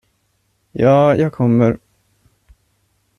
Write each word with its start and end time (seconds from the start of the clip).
Ja, 0.71 1.15
jag 1.15 1.33
kommer. 1.33 1.77